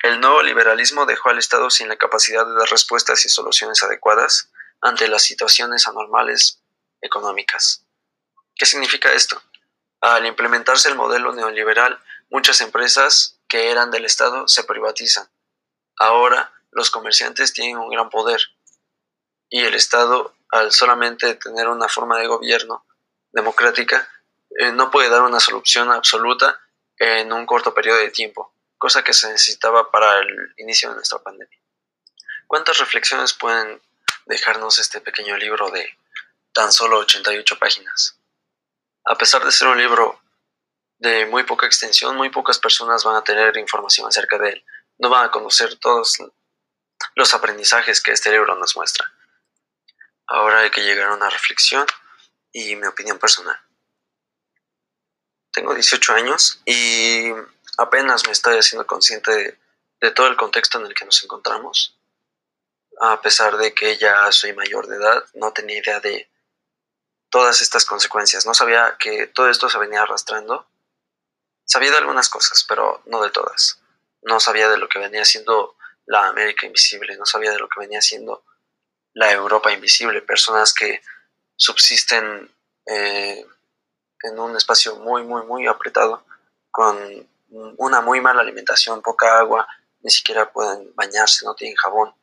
El 0.02 0.20
nuevo 0.20 0.42
liberalismo 0.42 1.06
dejó 1.06 1.30
al 1.30 1.38
Estado 1.38 1.70
sin 1.70 1.88
la 1.88 1.96
capacidad 1.96 2.44
de 2.44 2.54
dar 2.54 2.68
respuestas 2.68 3.24
y 3.26 3.28
soluciones 3.28 3.80
adecuadas 3.84 4.50
ante 4.80 5.06
las 5.06 5.22
situaciones 5.22 5.86
anormales 5.86 6.64
económicas. 7.00 7.86
¿Qué 8.56 8.66
significa 8.66 9.12
esto? 9.12 9.40
Al 10.00 10.26
implementarse 10.26 10.88
el 10.88 10.96
modelo 10.96 11.32
neoliberal, 11.32 12.02
muchas 12.28 12.60
empresas 12.60 13.37
que 13.48 13.70
eran 13.70 13.90
del 13.90 14.04
Estado 14.04 14.46
se 14.46 14.64
privatizan. 14.64 15.28
Ahora 15.96 16.52
los 16.70 16.90
comerciantes 16.90 17.52
tienen 17.52 17.78
un 17.78 17.90
gran 17.90 18.10
poder 18.10 18.40
y 19.48 19.64
el 19.64 19.74
Estado, 19.74 20.34
al 20.50 20.72
solamente 20.72 21.34
tener 21.34 21.68
una 21.68 21.88
forma 21.88 22.18
de 22.18 22.26
gobierno 22.26 22.84
democrática, 23.32 24.08
eh, 24.58 24.72
no 24.72 24.90
puede 24.90 25.08
dar 25.08 25.22
una 25.22 25.40
solución 25.40 25.90
absoluta 25.90 26.60
en 26.98 27.32
un 27.32 27.46
corto 27.46 27.72
periodo 27.74 27.98
de 27.98 28.10
tiempo, 28.10 28.52
cosa 28.76 29.02
que 29.02 29.14
se 29.14 29.28
necesitaba 29.28 29.90
para 29.90 30.18
el 30.18 30.54
inicio 30.58 30.90
de 30.90 30.96
nuestra 30.96 31.18
pandemia. 31.18 31.58
¿Cuántas 32.46 32.78
reflexiones 32.78 33.32
pueden 33.32 33.80
dejarnos 34.28 34.78
este 34.78 35.00
pequeño 35.00 35.36
libro 35.36 35.70
de 35.70 35.96
tan 36.52 36.72
solo 36.72 36.98
88 36.98 37.58
páginas. 37.58 38.18
A 39.04 39.16
pesar 39.16 39.44
de 39.44 39.52
ser 39.52 39.68
un 39.68 39.78
libro 39.78 40.20
de 40.98 41.26
muy 41.26 41.44
poca 41.44 41.66
extensión, 41.66 42.16
muy 42.16 42.30
pocas 42.30 42.58
personas 42.58 43.04
van 43.04 43.16
a 43.16 43.24
tener 43.24 43.56
información 43.56 44.06
acerca 44.06 44.38
de 44.38 44.50
él. 44.50 44.64
No 44.98 45.08
van 45.08 45.26
a 45.26 45.30
conocer 45.30 45.76
todos 45.78 46.18
los 47.14 47.34
aprendizajes 47.34 48.00
que 48.00 48.12
este 48.12 48.30
libro 48.30 48.56
nos 48.56 48.76
muestra. 48.76 49.10
Ahora 50.26 50.60
hay 50.60 50.70
que 50.70 50.82
llegar 50.82 51.10
a 51.10 51.14
una 51.14 51.30
reflexión 51.30 51.86
y 52.52 52.76
mi 52.76 52.86
opinión 52.86 53.18
personal. 53.18 53.58
Tengo 55.52 55.74
18 55.74 56.12
años 56.12 56.60
y 56.64 57.32
apenas 57.78 58.26
me 58.26 58.32
estoy 58.32 58.58
haciendo 58.58 58.86
consciente 58.86 59.30
de, 59.30 59.58
de 60.00 60.10
todo 60.10 60.26
el 60.26 60.36
contexto 60.36 60.78
en 60.78 60.86
el 60.86 60.94
que 60.94 61.04
nos 61.04 61.22
encontramos 61.22 61.98
a 63.00 63.20
pesar 63.20 63.56
de 63.56 63.74
que 63.74 63.96
ya 63.96 64.30
soy 64.32 64.52
mayor 64.54 64.86
de 64.86 64.96
edad, 64.96 65.24
no 65.34 65.52
tenía 65.52 65.78
idea 65.78 66.00
de 66.00 66.30
todas 67.30 67.60
estas 67.60 67.84
consecuencias. 67.84 68.46
No 68.46 68.54
sabía 68.54 68.96
que 68.98 69.26
todo 69.26 69.48
esto 69.48 69.68
se 69.68 69.78
venía 69.78 70.02
arrastrando. 70.02 70.66
Sabía 71.68 71.90
de 71.90 71.98
algunas 71.98 72.30
cosas, 72.30 72.64
pero 72.66 73.02
no 73.04 73.20
de 73.22 73.30
todas. 73.30 73.78
No 74.22 74.40
sabía 74.40 74.70
de 74.70 74.78
lo 74.78 74.88
que 74.88 74.98
venía 74.98 75.22
siendo 75.26 75.76
la 76.06 76.26
América 76.26 76.64
invisible, 76.64 77.14
no 77.18 77.26
sabía 77.26 77.52
de 77.52 77.58
lo 77.58 77.68
que 77.68 77.80
venía 77.80 78.00
siendo 78.00 78.42
la 79.12 79.30
Europa 79.32 79.70
invisible, 79.70 80.22
personas 80.22 80.72
que 80.72 81.02
subsisten 81.56 82.50
eh, 82.86 83.46
en 84.22 84.38
un 84.38 84.56
espacio 84.56 84.96
muy, 84.96 85.24
muy, 85.24 85.44
muy 85.44 85.66
apretado, 85.66 86.24
con 86.70 87.28
una 87.50 88.00
muy 88.00 88.22
mala 88.22 88.40
alimentación, 88.40 89.02
poca 89.02 89.38
agua, 89.38 89.68
ni 90.00 90.10
siquiera 90.10 90.50
pueden 90.50 90.94
bañarse, 90.94 91.44
no 91.44 91.54
tienen 91.54 91.76
jabón 91.76 92.14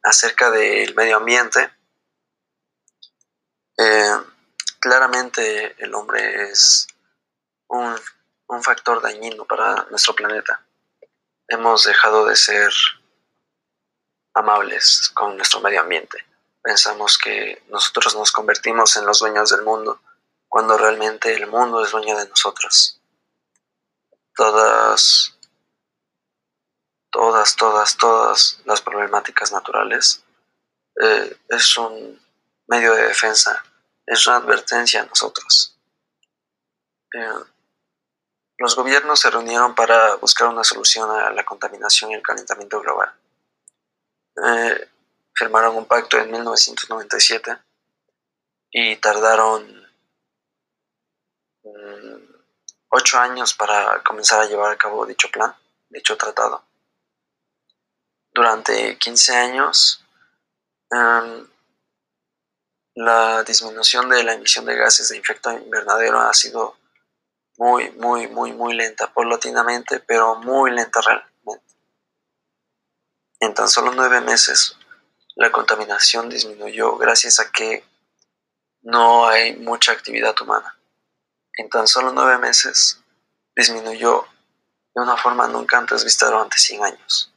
acerca 0.00 0.48
del 0.52 0.94
medio 0.94 1.16
ambiente, 1.16 1.72
eh, 3.78 4.16
claramente 4.78 5.74
el 5.82 5.92
hombre 5.92 6.50
es 6.50 6.86
un, 7.68 7.94
un 8.48 8.62
factor 8.62 9.02
dañino 9.02 9.44
para 9.44 9.86
nuestro 9.90 10.14
planeta. 10.14 10.64
Hemos 11.48 11.84
dejado 11.84 12.26
de 12.26 12.36
ser 12.36 12.72
amables 14.34 15.10
con 15.14 15.36
nuestro 15.36 15.60
medio 15.60 15.80
ambiente. 15.80 16.24
Pensamos 16.62 17.18
que 17.18 17.62
nosotros 17.68 18.14
nos 18.14 18.32
convertimos 18.32 18.96
en 18.96 19.06
los 19.06 19.18
dueños 19.20 19.50
del 19.50 19.62
mundo 19.62 20.00
cuando 20.48 20.78
realmente 20.78 21.34
el 21.34 21.46
mundo 21.46 21.84
es 21.84 21.90
dueño 21.90 22.16
de 22.16 22.28
nosotros. 22.28 23.00
Todas 24.34 25.34
todas, 27.14 27.54
todas, 27.54 27.96
todas 27.96 28.60
las 28.64 28.82
problemáticas 28.82 29.52
naturales, 29.52 30.24
eh, 31.00 31.38
es 31.48 31.78
un 31.78 32.20
medio 32.66 32.92
de 32.92 33.06
defensa, 33.06 33.62
es 34.04 34.26
una 34.26 34.38
advertencia 34.38 35.02
a 35.02 35.06
nosotros. 35.06 35.78
Eh, 37.14 37.44
los 38.58 38.76
gobiernos 38.76 39.20
se 39.20 39.30
reunieron 39.30 39.74
para 39.74 40.16
buscar 40.16 40.48
una 40.48 40.64
solución 40.64 41.10
a 41.10 41.30
la 41.30 41.44
contaminación 41.44 42.10
y 42.10 42.14
el 42.14 42.22
calentamiento 42.22 42.80
global. 42.80 43.12
Eh, 44.44 44.88
firmaron 45.34 45.76
un 45.76 45.86
pacto 45.86 46.18
en 46.18 46.30
1997 46.30 47.56
y 48.70 48.96
tardaron 48.96 49.88
mm, 51.62 52.16
ocho 52.88 53.18
años 53.18 53.54
para 53.54 54.02
comenzar 54.02 54.40
a 54.40 54.46
llevar 54.46 54.72
a 54.72 54.78
cabo 54.78 55.06
dicho 55.06 55.28
plan, 55.30 55.54
dicho 55.88 56.16
tratado 56.16 56.64
durante 58.34 58.98
15 58.98 59.36
años 59.36 60.04
em, 60.90 61.46
la 62.96 63.44
disminución 63.44 64.08
de 64.10 64.24
la 64.24 64.34
emisión 64.34 64.64
de 64.66 64.76
gases 64.76 65.08
de 65.08 65.18
efecto 65.18 65.52
invernadero 65.52 66.20
ha 66.20 66.34
sido 66.34 66.76
muy, 67.58 67.90
muy, 67.92 68.28
muy, 68.28 68.52
muy 68.52 68.74
lenta, 68.74 69.12
paulatinamente, 69.12 70.00
pero 70.00 70.36
muy 70.36 70.70
lenta 70.70 71.00
realmente. 71.00 71.34
En 73.40 73.54
tan 73.54 73.68
solo 73.68 73.92
nueve 73.94 74.20
meses, 74.20 74.76
la 75.36 75.52
contaminación 75.52 76.28
disminuyó 76.28 76.96
gracias 76.96 77.40
a 77.40 77.50
que 77.50 77.84
no 78.82 79.26
hay 79.26 79.56
mucha 79.56 79.92
actividad 79.92 80.34
humana. 80.40 80.78
En 81.56 81.68
tan 81.68 81.86
solo 81.86 82.12
nueve 82.12 82.38
meses, 82.38 83.00
disminuyó 83.54 84.26
de 84.94 85.02
una 85.02 85.16
forma 85.16 85.46
nunca 85.48 85.78
antes 85.78 86.04
vista 86.04 86.26
durante 86.26 86.56
100 86.56 86.84
años 86.84 87.34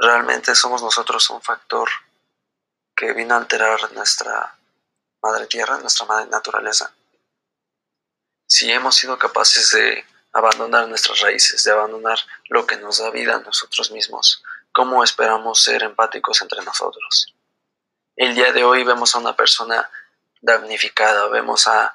realmente 0.00 0.54
somos 0.54 0.82
nosotros 0.82 1.28
un 1.30 1.42
factor 1.42 1.88
que 2.94 3.12
vino 3.12 3.34
a 3.34 3.38
alterar 3.38 3.92
nuestra 3.92 4.56
madre 5.22 5.46
tierra, 5.46 5.78
nuestra 5.78 6.06
madre 6.06 6.28
naturaleza. 6.30 6.92
Si 8.50 8.72
hemos 8.72 8.96
sido 8.96 9.18
capaces 9.18 9.70
de 9.72 10.06
abandonar 10.32 10.88
nuestras 10.88 11.20
raíces, 11.20 11.62
de 11.64 11.70
abandonar 11.70 12.18
lo 12.48 12.66
que 12.66 12.78
nos 12.78 12.96
da 12.96 13.10
vida 13.10 13.36
a 13.36 13.40
nosotros 13.40 13.90
mismos, 13.90 14.42
¿cómo 14.72 15.04
esperamos 15.04 15.62
ser 15.62 15.82
empáticos 15.82 16.40
entre 16.40 16.64
nosotros? 16.64 17.34
El 18.16 18.34
día 18.34 18.50
de 18.52 18.64
hoy 18.64 18.84
vemos 18.84 19.14
a 19.14 19.18
una 19.18 19.36
persona 19.36 19.90
damnificada, 20.40 21.28
vemos 21.28 21.68
a 21.68 21.94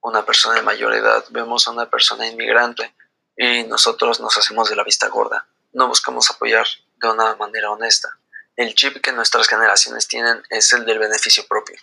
una 0.00 0.26
persona 0.26 0.56
de 0.56 0.62
mayor 0.62 0.94
edad, 0.94 1.24
vemos 1.30 1.68
a 1.68 1.70
una 1.70 1.88
persona 1.88 2.26
inmigrante 2.26 2.92
y 3.36 3.62
nosotros 3.62 4.18
nos 4.18 4.36
hacemos 4.36 4.68
de 4.68 4.74
la 4.74 4.82
vista 4.82 5.06
gorda. 5.06 5.46
No 5.72 5.86
buscamos 5.86 6.28
apoyar 6.28 6.66
de 6.96 7.08
una 7.08 7.36
manera 7.36 7.70
honesta. 7.70 8.18
El 8.56 8.74
chip 8.74 9.00
que 9.00 9.12
nuestras 9.12 9.46
generaciones 9.46 10.08
tienen 10.08 10.42
es 10.50 10.72
el 10.72 10.84
del 10.84 10.98
beneficio 10.98 11.46
propio. 11.46 11.80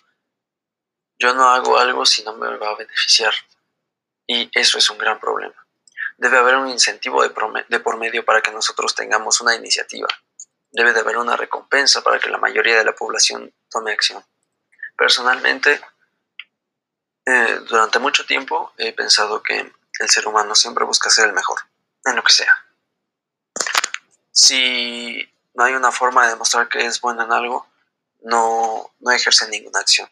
Yo 1.18 1.32
no 1.32 1.48
hago 1.48 1.78
algo 1.78 2.04
si 2.04 2.22
no 2.24 2.34
me 2.34 2.58
va 2.58 2.72
a 2.72 2.76
beneficiar. 2.76 3.32
Y 4.32 4.50
eso 4.54 4.78
es 4.78 4.88
un 4.88 4.96
gran 4.96 5.20
problema. 5.20 5.54
Debe 6.16 6.38
haber 6.38 6.56
un 6.56 6.70
incentivo 6.70 7.22
de, 7.22 7.28
por 7.80 7.98
medio 7.98 8.24
para 8.24 8.40
que 8.40 8.50
nosotros 8.50 8.94
tengamos 8.94 9.42
una 9.42 9.54
iniciativa. 9.54 10.08
Debe 10.70 10.94
de 10.94 11.00
haber 11.00 11.18
una 11.18 11.36
recompensa 11.36 12.00
para 12.00 12.18
que 12.18 12.30
la 12.30 12.38
mayoría 12.38 12.78
de 12.78 12.84
la 12.84 12.94
población 12.94 13.52
tome 13.70 13.92
acción. 13.92 14.24
Personalmente, 14.96 15.82
eh, 17.26 17.60
durante 17.68 17.98
mucho 17.98 18.24
tiempo 18.24 18.72
he 18.78 18.94
pensado 18.94 19.42
que 19.42 19.70
el 20.00 20.08
ser 20.08 20.26
humano 20.26 20.54
siempre 20.54 20.86
busca 20.86 21.10
ser 21.10 21.26
el 21.26 21.34
mejor, 21.34 21.58
en 22.06 22.16
lo 22.16 22.22
que 22.22 22.32
sea. 22.32 22.56
Si 24.30 25.30
no 25.52 25.64
hay 25.64 25.74
una 25.74 25.92
forma 25.92 26.24
de 26.24 26.30
demostrar 26.30 26.70
que 26.70 26.86
es 26.86 27.02
bueno 27.02 27.24
en 27.24 27.32
algo, 27.32 27.66
no, 28.22 28.94
no 28.98 29.10
ejerce 29.10 29.46
ninguna 29.50 29.80
acción. 29.80 30.08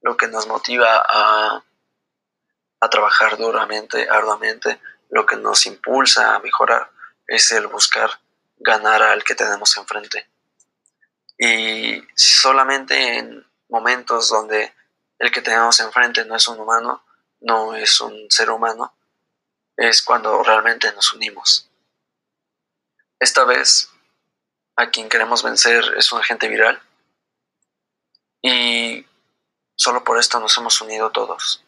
Lo 0.00 0.16
que 0.16 0.26
nos 0.26 0.48
motiva 0.48 1.00
a, 1.08 1.62
a 2.82 2.90
trabajar 2.90 3.36
duramente, 3.36 4.08
arduamente, 4.10 4.80
lo 5.08 5.24
que 5.24 5.36
nos 5.36 5.66
impulsa 5.66 6.34
a 6.34 6.40
mejorar 6.40 6.90
es 7.28 7.52
el 7.52 7.68
buscar 7.68 8.10
ganar 8.56 9.00
al 9.04 9.22
que 9.22 9.36
tenemos 9.36 9.76
enfrente. 9.76 10.28
Y 11.38 12.02
solamente 12.16 13.18
en 13.18 13.46
momentos 13.68 14.30
donde 14.30 14.74
el 15.20 15.30
que 15.30 15.42
tenemos 15.42 15.78
enfrente 15.78 16.24
no 16.24 16.34
es 16.34 16.48
un 16.48 16.58
humano, 16.58 17.04
no 17.40 17.76
es 17.76 18.00
un 18.00 18.28
ser 18.28 18.50
humano, 18.50 18.92
es 19.76 20.02
cuando 20.02 20.42
realmente 20.42 20.92
nos 20.92 21.12
unimos. 21.12 21.70
Esta 23.20 23.44
vez, 23.44 23.90
a 24.74 24.90
quien 24.90 25.08
queremos 25.08 25.44
vencer 25.44 25.84
es 25.96 26.10
un 26.10 26.18
agente 26.18 26.48
viral 26.48 26.82
y 28.42 29.06
solo 29.76 30.02
por 30.02 30.18
esto 30.18 30.40
nos 30.40 30.58
hemos 30.58 30.80
unido 30.80 31.12
todos. 31.12 31.64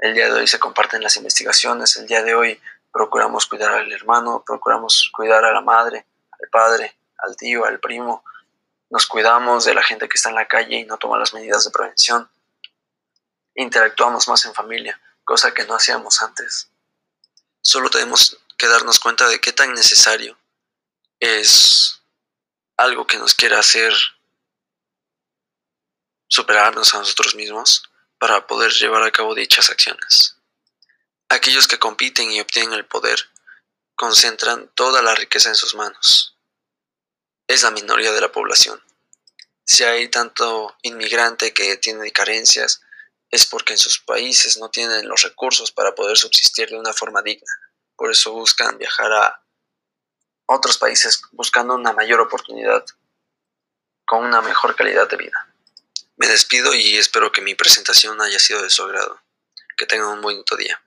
El 0.00 0.14
día 0.14 0.32
de 0.32 0.40
hoy 0.40 0.46
se 0.46 0.58
comparten 0.58 1.02
las 1.02 1.16
investigaciones, 1.16 1.94
el 1.96 2.06
día 2.06 2.22
de 2.22 2.34
hoy 2.34 2.58
procuramos 2.90 3.46
cuidar 3.46 3.74
al 3.74 3.92
hermano, 3.92 4.42
procuramos 4.46 5.10
cuidar 5.14 5.44
a 5.44 5.52
la 5.52 5.60
madre, 5.60 6.06
al 6.32 6.48
padre, 6.48 6.96
al 7.18 7.36
tío, 7.36 7.66
al 7.66 7.80
primo, 7.80 8.24
nos 8.88 9.06
cuidamos 9.06 9.66
de 9.66 9.74
la 9.74 9.84
gente 9.84 10.08
que 10.08 10.16
está 10.16 10.30
en 10.30 10.36
la 10.36 10.48
calle 10.48 10.78
y 10.78 10.84
no 10.86 10.96
toma 10.96 11.18
las 11.18 11.34
medidas 11.34 11.66
de 11.66 11.70
prevención. 11.70 12.30
Interactuamos 13.54 14.26
más 14.26 14.46
en 14.46 14.54
familia, 14.54 14.98
cosa 15.22 15.52
que 15.52 15.66
no 15.66 15.74
hacíamos 15.74 16.22
antes. 16.22 16.70
Solo 17.60 17.90
tenemos 17.90 18.38
que 18.56 18.68
darnos 18.68 18.98
cuenta 19.00 19.28
de 19.28 19.38
qué 19.38 19.52
tan 19.52 19.74
necesario 19.74 20.38
es 21.18 22.00
algo 22.78 23.06
que 23.06 23.18
nos 23.18 23.34
quiera 23.34 23.58
hacer 23.58 23.92
superarnos 26.26 26.94
a 26.94 26.98
nosotros 27.00 27.34
mismos 27.34 27.89
para 28.20 28.46
poder 28.46 28.70
llevar 28.72 29.02
a 29.02 29.10
cabo 29.10 29.34
dichas 29.34 29.70
acciones. 29.70 30.36
Aquellos 31.30 31.66
que 31.66 31.78
compiten 31.78 32.30
y 32.30 32.40
obtienen 32.40 32.74
el 32.74 32.84
poder 32.84 33.18
concentran 33.96 34.70
toda 34.74 35.00
la 35.00 35.14
riqueza 35.14 35.48
en 35.48 35.54
sus 35.54 35.74
manos. 35.74 36.36
Es 37.48 37.62
la 37.62 37.70
minoría 37.70 38.12
de 38.12 38.20
la 38.20 38.30
población. 38.30 38.78
Si 39.64 39.84
hay 39.84 40.08
tanto 40.08 40.76
inmigrante 40.82 41.54
que 41.54 41.78
tiene 41.78 42.12
carencias, 42.12 42.82
es 43.30 43.46
porque 43.46 43.72
en 43.72 43.78
sus 43.78 44.00
países 44.00 44.58
no 44.58 44.68
tienen 44.68 45.08
los 45.08 45.22
recursos 45.22 45.72
para 45.72 45.94
poder 45.94 46.18
subsistir 46.18 46.68
de 46.68 46.78
una 46.78 46.92
forma 46.92 47.22
digna. 47.22 47.50
Por 47.96 48.10
eso 48.10 48.32
buscan 48.32 48.76
viajar 48.76 49.12
a 49.12 49.42
otros 50.44 50.76
países 50.76 51.22
buscando 51.32 51.74
una 51.74 51.94
mayor 51.94 52.20
oportunidad 52.20 52.84
con 54.04 54.24
una 54.24 54.42
mejor 54.42 54.76
calidad 54.76 55.08
de 55.08 55.16
vida. 55.16 55.49
Me 56.20 56.28
despido 56.28 56.74
y 56.74 56.98
espero 56.98 57.32
que 57.32 57.40
mi 57.40 57.54
presentación 57.54 58.20
haya 58.20 58.38
sido 58.38 58.60
de 58.60 58.68
su 58.68 58.82
agrado. 58.82 59.22
Que 59.78 59.86
tengan 59.86 60.08
un 60.08 60.20
bonito 60.20 60.54
día. 60.54 60.78